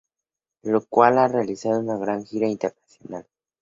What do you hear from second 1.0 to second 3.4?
han realizado una gran gira internacional.